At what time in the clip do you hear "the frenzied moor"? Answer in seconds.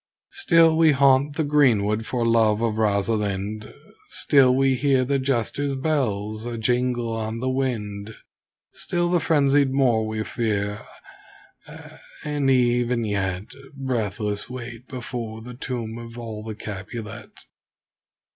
9.11-10.07